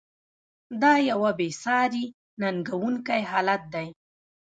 دا 0.81 0.93
یوه 1.09 1.31
بې 1.37 1.49
ساري 1.63 2.05
ننګونکی 2.41 3.21
حالت 3.31 3.61
دی. 3.73 3.87